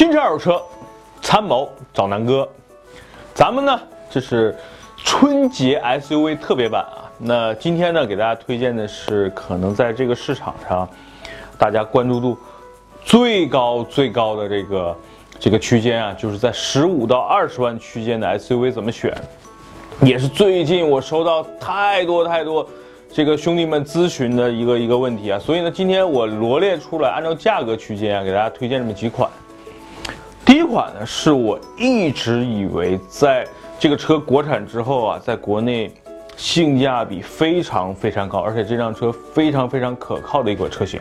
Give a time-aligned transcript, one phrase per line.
[0.00, 0.62] 新车二手车，
[1.20, 2.48] 参谋找南哥。
[3.34, 4.56] 咱们呢，这是
[4.96, 7.04] 春节 SUV 特别版啊。
[7.18, 10.88] 那今天呢，给大家推荐的是可能在这个市场上，
[11.58, 12.34] 大家关注度
[13.04, 14.96] 最高最高的这个
[15.38, 19.14] 这个区间啊，就是在十五到二十万区间的 SUV 怎么选，
[20.00, 22.66] 也是最近我收到太多太多
[23.12, 25.38] 这个兄弟们咨询的一个一个问题啊。
[25.38, 29.30] 所以呢，今天我罗列出来，按照价格区间啊，给大家推荐这么几款。
[30.60, 33.46] 这款呢，是我一直以为在
[33.78, 35.90] 这个车国产之后啊，在国内
[36.36, 41.00] 性价比非常非常高，而且这辆车非常非常可靠的一款车型。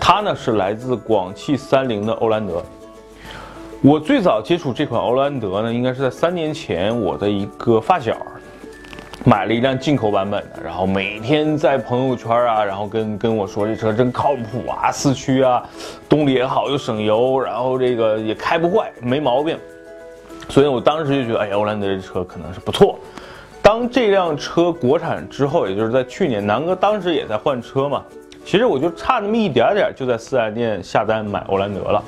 [0.00, 2.60] 它呢是来自广汽三菱的欧蓝德。
[3.82, 8.16] 我最早接触这款欧蓝德呢，应该是在三年前，我的一个发小。
[9.24, 15.62] 买了一辆进口版本的，然后每天在朋友圈啊，然后跟跟我说这车真靠谱啊，四驱啊，
[16.08, 19.56] 动力也好又省油，然后这个也开不坏，没毛病。
[20.48, 22.98] 所以我当时就觉得，哎呀，欧蓝德这车可能是不错。
[23.62, 28.02] 当这辆车国产之后，也就是在去年，南哥当时也在换车嘛，
[28.44, 32.02] 其实我就差那么一点点，就在四 S 店下单买欧蓝德了。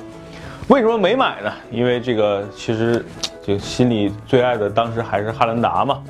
[0.67, 1.51] 为什么没买呢？
[1.71, 3.05] 因为这个其实
[3.41, 6.03] 就心里最爱的当时还是汉兰达嘛。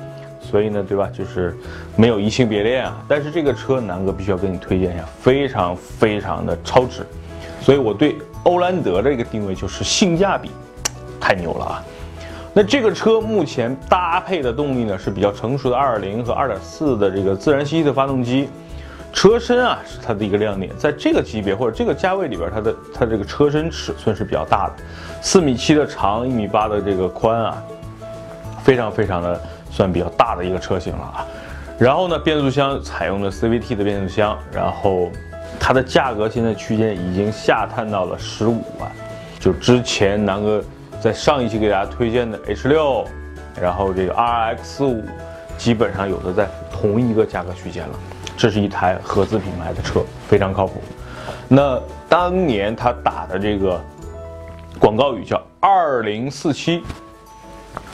[0.48, 1.10] 所以呢，对吧？
[1.12, 1.56] 就是
[1.96, 2.96] 没有移情别恋啊。
[3.08, 7.04] 但是这个车，南哥必须要跟你推荐一下，非常非常的超值。
[7.60, 10.50] 所以我对欧蓝德这个定位就是性价比
[11.20, 11.84] 太牛了啊。
[12.54, 18.48] 那这个车目前搭配的动力呢是比较成熟的2.0和2.4的这个自然吸气的发动机，
[19.12, 20.72] 车身啊是它的一个亮点。
[20.78, 24.74] 在这个级别或者这个价位里边，它的它这个车身尺寸是比较大的，
[25.20, 27.62] 四米七的长，一米八的这个宽啊，
[28.62, 29.40] 非常非常的。
[29.76, 31.26] 算比较大的一个车型了啊，
[31.78, 35.10] 然后呢，变速箱采用的 CVT 的变速箱，然后
[35.60, 38.90] 它的价格现在区间已经下探到了十五万，
[39.38, 40.64] 就之前南哥
[40.98, 43.04] 在上一期给大家推荐的 H 六，
[43.60, 45.04] 然后这个 RX 五，
[45.58, 47.98] 基本上有的在同一个价格区间了。
[48.34, 50.80] 这是一台合资品牌的车，非常靠谱。
[51.48, 51.78] 那
[52.08, 53.78] 当年他打的这个
[54.78, 56.82] 广告语叫二零四七，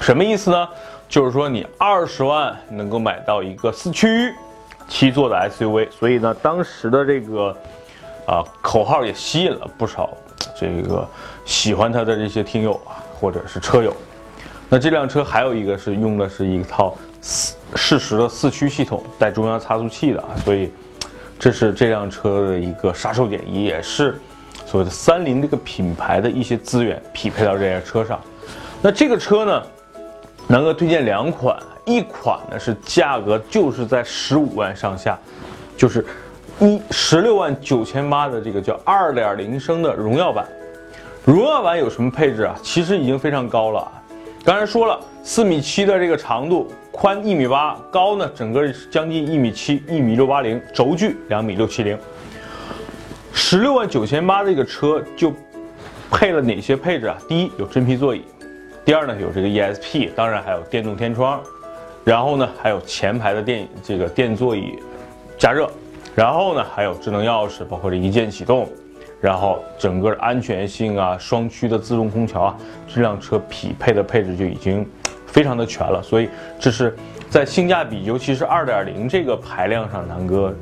[0.00, 0.68] 什么意思呢？
[1.12, 4.32] 就是说，你二十万能够买到一个四驱
[4.88, 7.54] 七座的 SUV，所以呢，当时的这个
[8.24, 10.08] 啊口号也吸引了不少
[10.58, 11.06] 这个
[11.44, 13.94] 喜欢它的这些听友啊，或者是车友。
[14.70, 20.72] 那这辆车还有一个是用的是一套四适时的四驱系统，带中央差速器的啊，所以
[21.38, 24.18] 这是这辆车的一个杀手锏，也是
[24.64, 28.18] 所谓的三菱这个品牌的一些资源匹配到这辆车上。
[28.80, 29.62] 那这个车呢？
[30.48, 35.18] 南哥推荐两款，一款呢是价格就是在十五万上下，
[35.76, 36.04] 就是
[36.60, 40.46] 一十六万九千八的这个叫二点零升的荣耀版。
[41.24, 42.54] 荣耀版有什么配置啊？
[42.62, 43.92] 其实已经非常高了啊。
[44.44, 51.96] 刚才说了，四米七的这个长度，宽一米八，高呢整个将近一米七，一米六八零，轴距两米六七零。
[53.32, 55.32] 十六万九千八这个车就
[56.10, 57.16] 配了哪些配置啊？
[57.28, 58.22] 第一有真皮座椅。
[58.84, 61.40] 第二呢，有这个 ESP，当然还有电动天窗，
[62.04, 64.76] 然后呢，还有前排的电这个电座椅
[65.38, 65.70] 加热，
[66.16, 68.68] 然后呢，还有智能钥匙，包括这一键启动，
[69.20, 72.56] 然后整个安全性啊，双区的自动空调啊，
[72.92, 74.84] 这辆车匹配的配置就已经
[75.28, 76.28] 非常的全了，所以
[76.58, 76.96] 这是
[77.30, 80.52] 在性价比，尤其是二点零这个排量上，南哥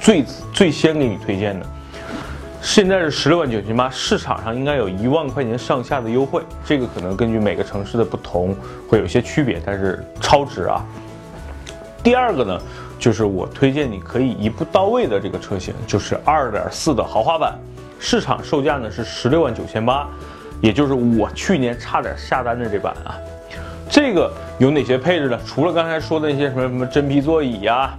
[0.00, 0.24] 最
[0.54, 1.66] 最先给你推荐的。
[2.60, 8.54] 现在是十六万九千八，市场上应该有一万块钱上下的优惠，这个可能根据每个城市的不同
[8.88, 10.84] 会有些区别，但是超值啊。
[12.02, 12.60] 第二个呢，
[12.98, 17.56] 就是我推荐你可以一步到位的这个车型，就是二点四的豪华版，
[17.98, 20.06] 市场售价呢是十六万九千八，
[20.60, 23.16] 也就是我去年差点下单的这版啊。
[23.88, 25.38] 这个有哪些配置呢？
[25.46, 27.96] 除了刚才说的那些什么什么真皮座椅呀，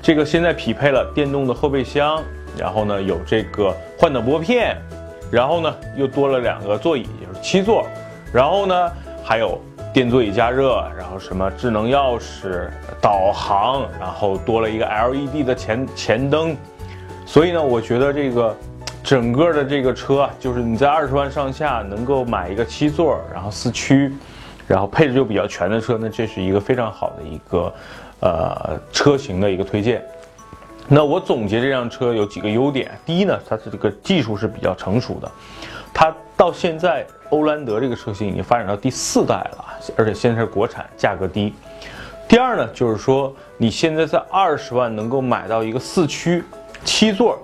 [0.00, 2.22] 这个现在匹配了电动的后备箱。
[2.58, 4.76] 然后呢，有这个换挡拨片，
[5.30, 7.86] 然后呢，又多了两个座椅，就是七座，
[8.32, 8.92] 然后呢，
[9.22, 9.60] 还有
[9.92, 12.68] 电座椅加热，然后什么智能钥匙、
[13.00, 16.56] 导航，然后多了一个 LED 的前前灯，
[17.24, 18.56] 所以呢，我觉得这个
[19.02, 24.12] 整个的这个车，就是你在二十万上下能够买一个七座，然后四驱，
[24.66, 27.72] 然后配置又比较全的车，那这是一个非常好的一个
[28.20, 30.02] 呃车型的一个推荐。
[30.90, 32.98] 那我总结这辆车有几个优点。
[33.04, 35.30] 第一呢，它的这个技术是比较成熟的，
[35.92, 39.64] 它到现在欧蓝德这个车型已经发展到第四代了，
[39.98, 41.52] 而且现在是国产，价格低。
[42.26, 46.42] 第二呢，就是说你现在在二十万能够买到一个四驱
[46.84, 47.38] 七座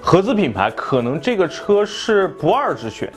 [0.00, 3.10] 合资品牌，可能这个车是不二之选。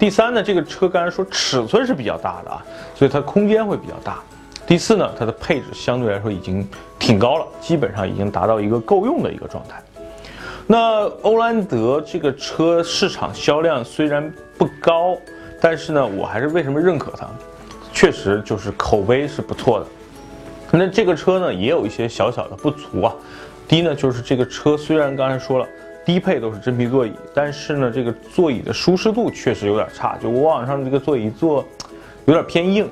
[0.00, 2.60] 第三呢，这个车刚才说尺寸是比较大的啊，
[2.92, 4.18] 所以它空间会比较大。
[4.72, 6.66] 第四呢，它的配置相对来说已经
[6.98, 9.82] 挺高了，基本上已经达到一个够用的一个状态。
[10.66, 15.14] 那欧蓝德这个车市场销量虽然不高，
[15.60, 17.28] 但是呢，我还是为什么认可它？
[17.92, 19.86] 确实就是口碑是不错的。
[20.70, 23.14] 那这个车呢，也有一些小小的不足啊。
[23.68, 25.68] 第一呢，就是这个车虽然刚才说了
[26.02, 31.62] 低配都是真皮座椅，但是呢，这个座椅的舒适度确实有点差，就我往上这个座椅坐
[32.24, 32.88] 有点偏硬。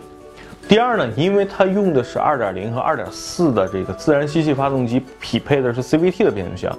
[0.68, 6.72] 第二呢，因为它用的是2.0和2.4的这个自然吸气发动机，匹配的是 CVT 的变速箱，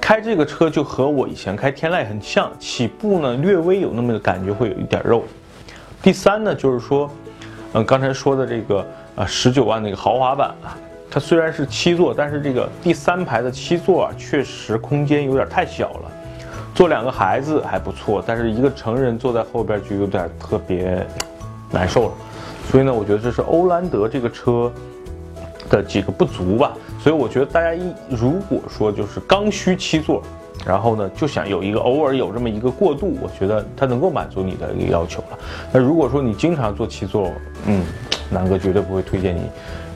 [0.00, 5.22] 开这个车就和我以前开天籁很像，起步呢略微有那么个感觉，会有一点肉。
[6.02, 7.08] 第三呢，就是说，
[7.74, 8.84] 嗯，刚才说的这个
[9.14, 10.76] 啊十九万那个豪华版啊，
[11.08, 16.10] 它虽然是七座，但是这个第三排的七座啊，确实空间有点太小了，
[16.74, 21.06] 坐两个孩子还不错，但是一个成人坐在后边就有点特别
[21.70, 22.12] 难受了。
[22.70, 24.72] 所以呢，我觉得这是欧蓝德这个车
[25.70, 26.72] 的几个不足吧。
[27.00, 30.22] 所以我觉得大家一如果说就是刚需七座，
[30.66, 35.38] 然后呢就想有一个偶尔有这么一个过渡，我觉得它能够满足你的一个要求了。
[35.72, 37.30] 那如果说你经常坐七座，
[37.66, 37.84] 嗯，
[38.30, 39.42] 南哥绝对不会推荐你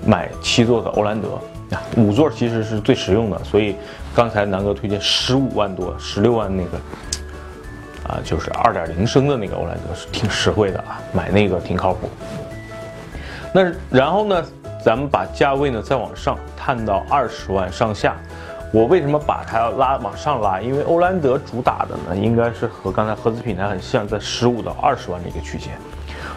[0.07, 1.29] 买七座的欧蓝德。
[1.97, 3.77] 五座其实是最实用的，所以
[4.13, 6.71] 刚才南哥推荐十五万多、十六万那个
[8.09, 12.09] 啊，就是二点零升的那个欧蓝德是挺实惠的啊，买那个挺靠谱。
[13.53, 14.45] 那然后呢，
[14.85, 18.17] 咱们把价位呢再往上探到二十万上下。
[18.73, 20.61] 我为什么把它要拉往上拉？
[20.61, 25.73] 因为欧蓝德主打的呢，应该是和刚才合资品牌很像，在十五到二十万的一个区间。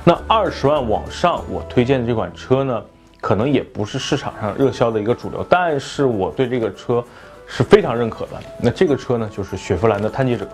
[0.03, 2.81] 那二十万往上，我推荐的这款车呢，
[3.21, 7.03] 可能也不是市场上热销的一个主流，但是我对这个车
[7.45, 8.31] 是非常认可的。
[8.59, 10.47] 那这个车呢，就是雪佛兰的探界者。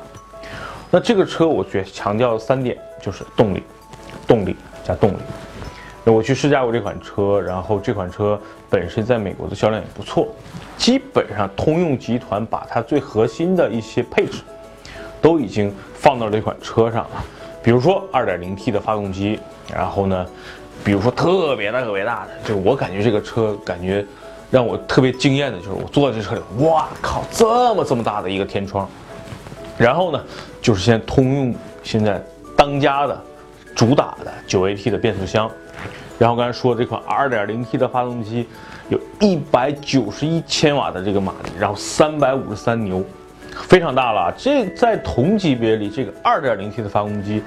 [0.92, 3.64] 那这个车，我觉强调三点，就是动力、
[4.28, 5.18] 动力加动力。
[6.10, 8.40] 我去试驾过这款车，然后这款车
[8.70, 10.28] 本身在美国的销量也不错，
[10.78, 14.42] 基本上通用集团把它最核心的一些配置
[15.22, 17.24] 都已经放到这款车上了，
[17.62, 19.40] 比如说 2.0T 的发动机，
[19.74, 20.26] 然后呢，
[20.84, 24.06] 比如说特别大特别大的，就我感觉这个车感觉
[24.50, 28.90] 让我特别惊艳的就是我坐在这车里，哇靠，这么这么大的一个天窗，
[29.78, 30.24] 然后呢，
[30.62, 32.24] 就是现在通用现在
[32.56, 33.22] 当家的
[33.76, 35.52] 主打的 9AT 的变速箱。
[36.19, 38.45] 然后刚才说这款 2.0T 的发动机，
[38.89, 43.01] 有一百九十一千瓦的这个马力，然后三百五十三牛，
[43.54, 44.30] 非常大了。
[44.38, 47.42] 这在同级别里，这个 2.0T 的发动机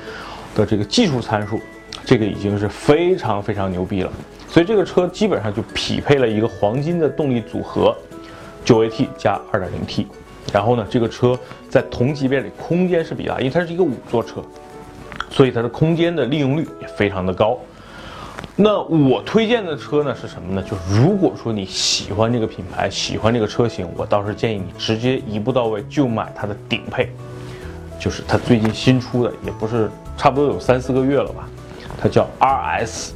[0.54, 1.60] 的这个技术参数，
[2.02, 4.10] 这个已经是非常非常牛逼了。
[4.48, 7.94] 所以这个车基本上就匹配了一个黄金的动力组合
[8.64, 10.06] ，9AT 加 2.0T。
[10.50, 14.42] 然后呢，这个车在同级别里空间是比较大，因为它是一个五座车，
[15.30, 17.58] 所以它的空间的利用率也非常的高。
[18.54, 20.62] 那我推荐的车呢是什么呢？
[20.62, 27.08] 就是如果说你喜欢这个品牌，喜欢这个车型，我倒是建议你直接一步到位就买它的顶配，
[27.98, 31.48] 就是它最近新出的，也不是差不多有三四个月了吧，
[31.98, 33.12] 它叫 RS，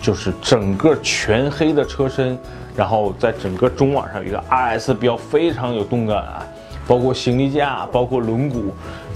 [0.00, 2.36] 就是整个全黑的车身，
[2.74, 6.44] 然后在整个中网上有一个 RS 标，非常有动感啊。
[6.84, 8.64] 包括行李架，包括轮毂，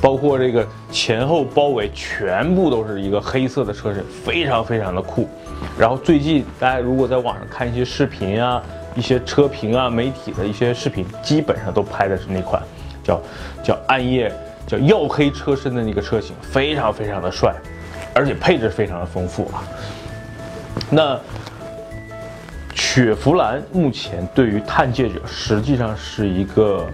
[0.00, 5.28] 包括这个前后包围，全部都是一个黑色的车身，非常非常的酷。
[5.78, 8.62] 然后最近大家如果在网上看一些视频啊，
[8.94, 12.62] 一些车评啊，媒体的一些视频，基本上都拍的是那款
[13.02, 13.20] 叫
[13.62, 14.32] 叫暗夜
[14.66, 17.54] 叫耀黑车身的那个车型，非常非常的帅，
[18.14, 19.62] 而且配置非常的丰富啊。
[20.90, 21.18] 那
[22.75, 26.86] 雪佛兰目前对于探界者实际上是一个。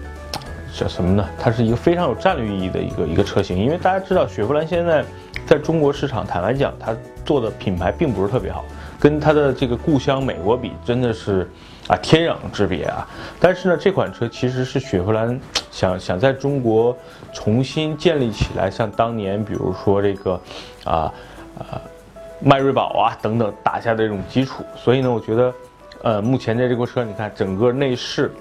[0.75, 1.29] 叫什么呢？
[1.37, 5.05] 它是一个非常有战略意义的一个一个车型，因为大家知道雪佛兰现在
[5.45, 8.63] 在中国市场，坦白讲，它做的品牌并不是特别好，
[8.99, 11.49] 跟它的这个故乡美国比，真的是
[11.87, 13.07] 啊天壤之别啊。
[13.39, 15.39] 但是呢，这款车其实是雪佛兰
[15.71, 16.95] 想想在中国
[17.33, 20.39] 重新建立起来，像当年比如说这个
[20.83, 21.13] 啊
[21.57, 21.81] 啊
[22.39, 24.63] 迈锐宝啊等等打下的这种基础。
[24.75, 25.53] 所以呢，我觉得
[26.01, 28.31] 呃目前的这个车，你看整个内饰。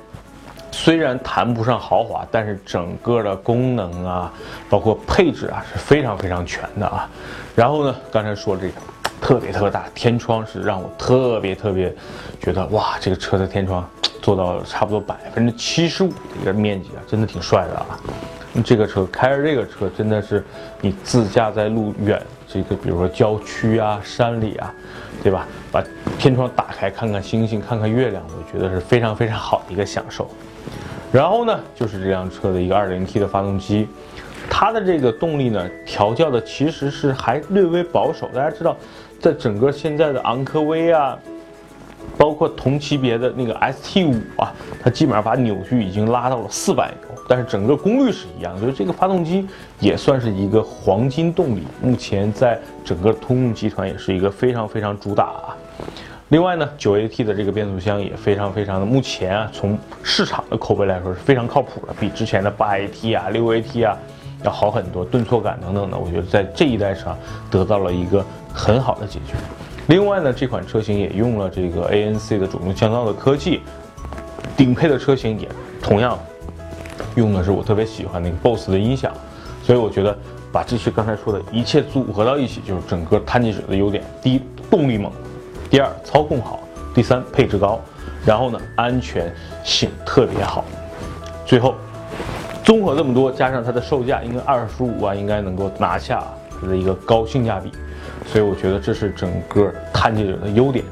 [0.72, 4.32] 虽然谈不上豪华，但是整个的功能啊，
[4.68, 7.08] 包括配置啊，是非常非常全的啊。
[7.54, 8.74] 然后呢，刚才说这个
[9.20, 11.94] 特别特别大天窗，是让我特别特别
[12.40, 13.88] 觉得哇，这个车的天窗
[14.22, 17.86] 做到差不多百分之七十五的一个面积啊，真的挺帅的啊。
[18.64, 20.44] 这个车开着这个车，真的是
[20.80, 24.74] 你自驾在路远，这个比如说郊区啊、山里啊，
[25.22, 25.46] 对吧？
[25.70, 25.82] 把
[26.18, 30.30] 天窗打开，看看星星，看看月亮，我觉得是非常非常好的一个享受。
[31.12, 33.86] 然后呢，就是这辆车的一个 2.0T 的发动机，
[34.48, 38.28] 它的这个动力呢调教的其实是还略微保守。
[38.34, 38.76] 大家知道，
[39.20, 41.18] 在整个现在的昂科威啊。
[42.18, 44.52] 包括同级别的那个 ST 五啊，
[44.82, 49.46] 它基本上把扭矩已经拉到了四百牛，但是整个功率是一样，所以这个发动机
[49.78, 51.62] 也算是一个黄金动力。
[51.80, 55.56] 目前在整个通用集团也是一个非常非常主打啊。
[56.32, 63.94] 另外呢，九 AT 的这个变速箱也非常非常的，目前啊从市场的口碑来说是非常靠谱的，比之前的八 AT 啊、六 AT 啊
[64.42, 67.14] 要好很多，顿挫感等等的，我觉得在这一代上
[67.50, 69.34] 得到了一个很好的解决。
[69.88, 73.60] 另外呢，这款车型也用了这个 ANC 的主动降噪的科技，
[74.56, 75.46] 顶配的车型也
[75.82, 76.18] 同样
[77.14, 79.12] 用的是我特别喜欢那个 BOSS 的音响，
[79.62, 80.16] 所以我觉得
[80.50, 85.12] 把这些刚才说的一切组合到一起，就是整个探界者的优点：第一，动力猛；
[85.72, 86.58] 第二，操控好；
[86.94, 87.80] 第三，配置高；
[88.26, 90.66] 然后呢，安全性特别好。
[91.46, 91.74] 最后，
[92.62, 96.22] 综合这么多，加上它的售价应该二十五万，应该能够拿下
[96.60, 97.72] 它的一个高性价比。
[98.26, 100.84] 所以我觉得这是整个探界者的优点，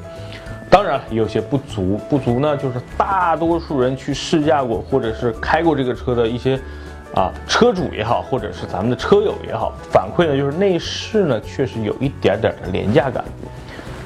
[0.71, 2.01] 当然也有些不足。
[2.09, 6.59] 不足呢，就是大多数人去试驾过或者是开过这个车的一些
[7.15, 13.23] 啊车主也好，或者是咱们的车友也好，反馈呢就是内饰呢确实有一点点的廉价感，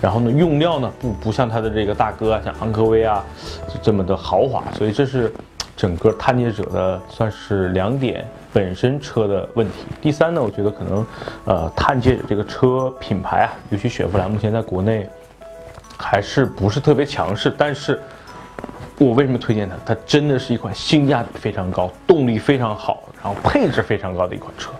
[0.04, 3.24] 然后呢用料呢不不像它的这个大哥啊，像昂科威啊
[3.82, 4.62] 这么的豪华。
[4.76, 5.32] 所以这是
[5.74, 8.22] 整个探界者的算是两点。
[8.52, 9.72] 本身车的问题。
[10.00, 11.04] 第三呢，我觉得可能，
[11.44, 15.08] 呃，探界者这个车品牌啊，尤其雪佛兰，目前在国内
[15.98, 17.52] 还是不是特别强势。
[17.58, 18.00] 但是，
[18.96, 19.74] 我为什么推荐它？
[19.84, 24.70] 它真的是一款性价比非常高、动力非常好、然后配置非常高的一款车，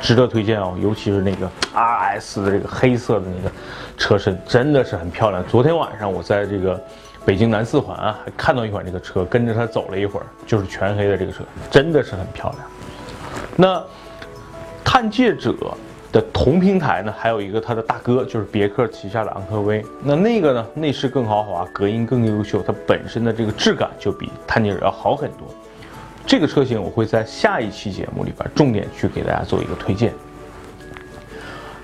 [0.00, 0.76] 值得推荐哦。
[0.80, 3.54] 尤其是那个 RS 的这个黑色的那个
[3.96, 5.44] 车身，真的是很漂亮。
[5.46, 6.80] 昨天晚上我在这个
[7.24, 12.62] 北京南四环啊，还看到一款这个车，跟着它走了一会儿，就是全黑的这个车，真的是很漂亮。
[13.56, 13.82] 那
[14.82, 15.54] 探界者
[16.10, 19.84] 的同平台呢，还有一个它的大哥，就是别克旗下的昂科威。
[20.02, 25.46] 那那个呢，内饰更豪华，隔音更优秀，它本身的这个质感就比探界者要好很多。
[26.26, 30.12] 这个车型我会在下一期节目里边重点去给大家做一个推荐。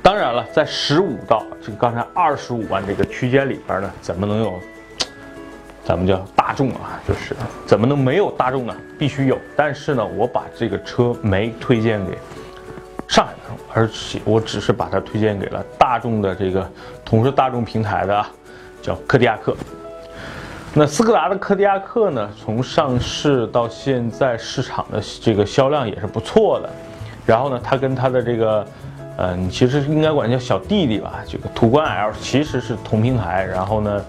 [0.02, 4.60] 当然了，在十五到这个刚才二十五万这个区间里边呢，怎么能有？
[5.84, 8.76] 咱们叫大众啊，就是怎么能没有大众呢？
[8.98, 9.38] 必须有。
[9.56, 12.16] 但是呢，我把这个车没推荐给
[13.08, 16.68] 上海大众，而且我只是把它推荐给了大众的这个
[17.04, 18.26] 同是大众平台的，
[18.82, 19.56] 叫柯迪亚克。
[20.78, 26.68] 那斯柯达的柯迪亚克呢，从上市到现在市场的这个销量也是不错的。
[27.24, 28.66] 然后呢，它跟它的这个，
[29.16, 33.44] 嗯，其实应该管叫小弟弟吧，这个途观 L 其实是同平台。
[33.44, 34.04] 然后呢。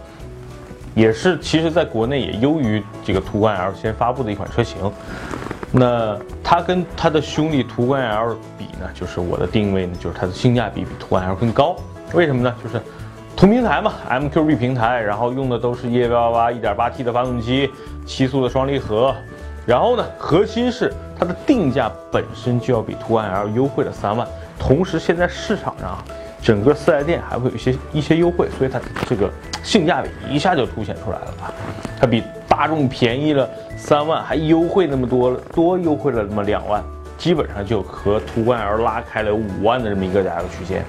[0.93, 4.91] 也是，其实在国内也优于这个途观 L 先发布的一款车型。
[5.71, 11.75] 那它跟它的兄弟途观 L 比呢，就是我的定位呢，就是它的性价比比途观 L 更高。
[12.13, 12.51] 为什么呢？
[12.63, 12.81] 就是
[13.37, 17.69] 同平台嘛，MQB 平台，然后用的都是1888 1.8T 的发动机，
[18.03, 19.13] 七速的双离合。
[19.63, 24.27] 然后呢，核心是它的定价本身就要比途观 L 优惠了三万。
[24.57, 26.03] 同时，现在市场上。
[26.39, 29.29] 整个四 S 店还会有一些一些优惠，所以它这个
[29.63, 31.51] 性价比一下就凸显出来了吧？
[31.99, 36.81] 它比大众便宜了三万，还优惠那么多，多优惠了那么两万，
[37.17, 40.85] 基本上就和途观 L 拉开了五万的这么一个价格区间。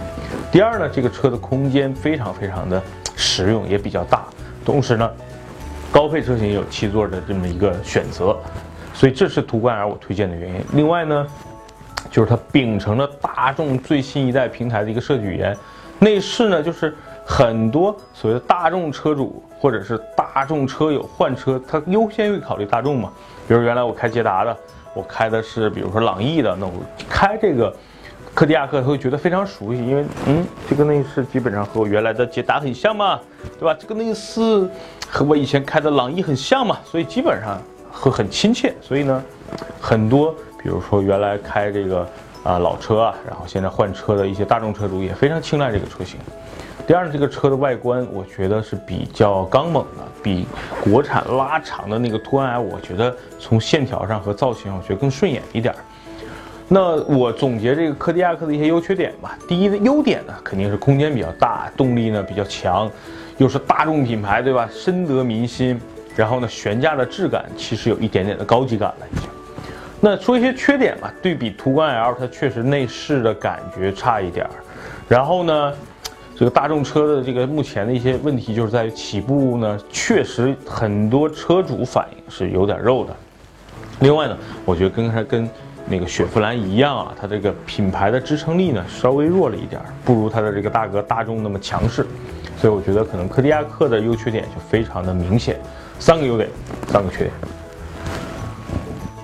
[0.53, 2.83] 第二呢，这个车的空间非常非常的
[3.17, 4.25] 实用，也比较大，
[4.65, 5.11] 同时呢，
[5.91, 8.37] 高配车型有七座的这么一个选择，
[8.95, 10.61] 所以这是途观 L 我推荐的原因。
[10.73, 11.27] 另外呢。
[12.11, 15.55] 就是它秉承了大众最新一代平台的一个设计语言，
[15.99, 23.13] 内饰呢就是很多所谓的大众车主或者是大众车友换车，他优先会考虑大众嘛。
[23.47, 24.57] 比如原来我开捷达的，
[24.95, 26.73] 我开的是比如说朗逸的，那我
[27.09, 27.75] 开这个
[28.35, 33.21] 柯迪亚克，他会觉得非常熟悉，因为嗯，这个内饰基本上和我原来的捷达很像嘛，
[33.59, 33.77] 对吧？
[33.79, 34.69] 这个内饰
[35.09, 38.75] 和我以前开的朗逸很像嘛，所以基本上会很亲切。
[38.81, 39.23] 所以呢，
[39.81, 40.35] 很多。
[40.61, 42.01] 比如说，原来开这个
[42.43, 46.19] 啊老车啊，然后现在换车的一些大众车主也非常青睐这个车型。
[46.89, 50.47] 第二，这个车的外观我觉得是比较刚猛的，比
[50.83, 55.75] 国产拉长的那个途观 L，我觉得从线条上和造型上，我觉得更顺眼一点。
[56.67, 59.39] 那我总结这个柯迪亚克的一些优缺点吧。
[59.47, 62.91] 第一的优点呢，肯定是空间比较大，动力呢比较强，
[63.37, 64.67] 又是大众品牌，对吧？
[64.73, 65.79] 深得民心。
[66.17, 69.29] 然后呢，悬架的质感其实有一点点的高级感了，已经。
[70.01, 74.53] 那说一些缺点吧，对比途观 L，它确实内饰的感觉差一点儿。
[75.07, 75.75] 然后呢，
[76.39, 83.17] 这个大众车的这个目前的一些问题，就是在于起步呢，确实很多车主反映是有点肉的。
[83.99, 85.51] 另外呢，我觉得跟它跟
[85.89, 92.07] 那个雪佛兰一样啊，它这个品牌的支撑力呢稍微弱了一点，不如它的这个大哥大众那么强势，
[92.57, 95.59] 所以我觉得可能柯迪亚克的优缺点就非常的明显，
[95.99, 96.49] 三个优点，
[96.87, 97.33] 三个缺点。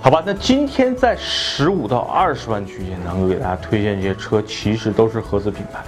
[0.00, 5.78] 好吧，那今天在十五到二十万区间，能够给大家推荐这些车，其实都是合资品牌。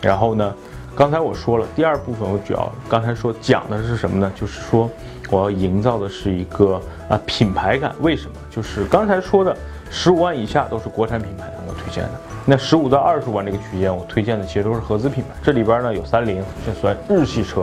[0.00, 0.54] 然后呢，
[0.94, 4.30] 刚才我说了，第二部分我主要刚才说讲的是什么呢？
[4.34, 4.90] 就是说
[5.30, 7.94] 我要营造的是一个啊品牌感。
[8.00, 8.32] 为什么？
[8.50, 9.56] 就是刚才说的
[9.90, 12.10] 十五万以下都是国产品牌，能够推荐的。
[12.44, 15.30] 那十五到二十万这个区间，我推荐的其实都是合资品牌。
[15.42, 17.62] 这里边呢有三菱，这算日系车；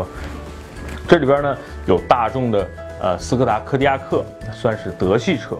[1.07, 1.55] 这里边呢
[1.85, 2.67] 有大众的
[3.01, 5.57] 呃斯柯达柯迪亚克，算是德系车。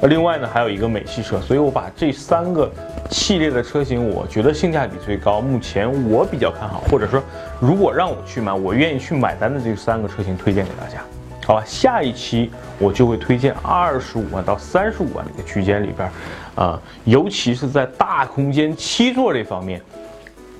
[0.00, 2.70] 那另外呢，还有一个美系车，所以我把这三个
[3.10, 7.20] 系列的车型，我觉得性价比最高，目前我比较看好，或者说
[7.58, 11.02] 如果让我去买，我愿意去买单的这三个车型推荐给大家，
[11.44, 11.64] 好吧？
[11.66, 16.08] 下一期我就会推荐二十五万到三十五万这个区间里边，
[16.54, 19.80] 啊，尤其是在大空间七座这方面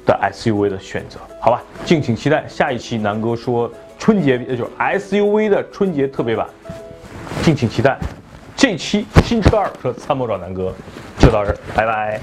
[0.05, 1.63] 的 SUV 的选择，好吧？
[1.85, 6.45] 敬请期待下一期南哥说春节，就是 SUV 的春节特别版，
[7.43, 7.97] 敬请期待。
[8.59, 10.75] 这期新车二车参谋找南哥
[11.17, 12.21] 就到这儿，拜拜。